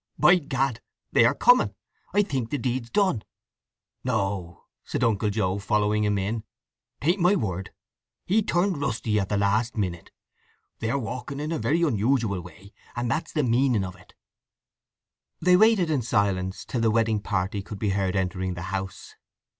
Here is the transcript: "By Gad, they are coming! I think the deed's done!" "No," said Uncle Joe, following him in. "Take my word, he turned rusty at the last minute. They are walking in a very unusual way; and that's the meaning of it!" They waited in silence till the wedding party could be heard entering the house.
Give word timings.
"By 0.17 0.37
Gad, 0.39 0.81
they 1.11 1.25
are 1.25 1.35
coming! 1.35 1.75
I 2.11 2.23
think 2.23 2.49
the 2.49 2.57
deed's 2.57 2.89
done!" 2.89 3.21
"No," 4.03 4.63
said 4.83 5.03
Uncle 5.03 5.29
Joe, 5.29 5.59
following 5.59 6.03
him 6.05 6.17
in. 6.17 6.43
"Take 6.99 7.19
my 7.19 7.35
word, 7.35 7.71
he 8.25 8.41
turned 8.41 8.79
rusty 8.81 9.19
at 9.19 9.29
the 9.29 9.37
last 9.37 9.77
minute. 9.77 10.09
They 10.79 10.89
are 10.89 10.97
walking 10.97 11.39
in 11.39 11.51
a 11.51 11.59
very 11.59 11.83
unusual 11.83 12.41
way; 12.41 12.73
and 12.95 13.11
that's 13.11 13.31
the 13.31 13.43
meaning 13.43 13.83
of 13.83 13.95
it!" 13.95 14.15
They 15.39 15.55
waited 15.55 15.91
in 15.91 16.01
silence 16.01 16.65
till 16.65 16.81
the 16.81 16.89
wedding 16.89 17.21
party 17.21 17.61
could 17.61 17.77
be 17.77 17.89
heard 17.91 18.15
entering 18.15 18.55
the 18.55 18.61
house. 18.73 19.13